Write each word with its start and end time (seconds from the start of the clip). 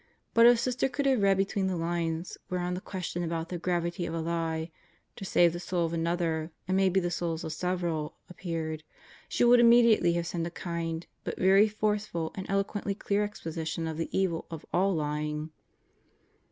But 0.33 0.47
if 0.47 0.57
Sister 0.59 0.89
could 0.89 1.05
have 1.05 1.21
read 1.21 1.37
between 1.37 1.67
the 1.67 1.75
lines 1.75 2.35
whereon 2.49 2.73
the 2.73 2.81
question 2.81 3.21
about 3.21 3.49
the 3.49 3.59
gravity 3.59 4.07
of 4.07 4.15
a 4.15 4.19
lie 4.19 4.71
"to 5.15 5.23
save 5.25 5.53
the 5.53 5.59
soul 5.59 5.85
of 5.85 5.93
another 5.93 6.49
and 6.67 6.75
maybe 6.75 6.99
the 6.99 7.11
souls 7.11 7.43
of 7.43 7.53
several" 7.53 8.15
appeared, 8.27 8.83
she 9.29 9.43
would 9.43 9.59
immediately 9.59 10.13
have 10.13 10.25
sent 10.25 10.47
a 10.47 10.49
kind, 10.49 11.05
but 11.23 11.37
very 11.37 11.67
forceful 11.67 12.31
and 12.33 12.49
eloquently 12.49 12.95
clear 12.95 13.23
exposition 13.23 13.85
of 13.85 13.97
the 13.97 14.09
evil 14.11 14.47
of 14.49 14.65
all 14.73 14.95
lying. 14.95 15.51